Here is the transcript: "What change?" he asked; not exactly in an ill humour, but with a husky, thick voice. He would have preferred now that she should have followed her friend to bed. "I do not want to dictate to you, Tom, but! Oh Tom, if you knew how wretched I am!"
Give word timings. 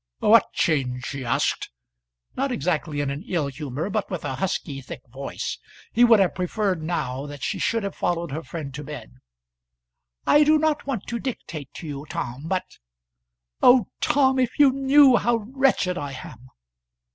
"What 0.17 0.51
change?" 0.53 1.09
he 1.09 1.23
asked; 1.23 1.69
not 2.35 2.51
exactly 2.51 3.01
in 3.01 3.11
an 3.11 3.23
ill 3.27 3.45
humour, 3.45 3.87
but 3.91 4.09
with 4.09 4.25
a 4.25 4.33
husky, 4.33 4.81
thick 4.81 5.03
voice. 5.07 5.59
He 5.91 6.03
would 6.03 6.19
have 6.19 6.33
preferred 6.33 6.81
now 6.81 7.27
that 7.27 7.43
she 7.43 7.59
should 7.59 7.83
have 7.83 7.93
followed 7.93 8.31
her 8.31 8.41
friend 8.41 8.73
to 8.73 8.83
bed. 8.83 9.17
"I 10.25 10.43
do 10.43 10.57
not 10.57 10.87
want 10.87 11.05
to 11.05 11.19
dictate 11.19 11.71
to 11.75 11.85
you, 11.85 12.07
Tom, 12.09 12.47
but! 12.47 12.79
Oh 13.61 13.89
Tom, 13.99 14.39
if 14.39 14.57
you 14.57 14.71
knew 14.71 15.17
how 15.17 15.35
wretched 15.51 15.99
I 15.99 16.13
am!" 16.13 16.49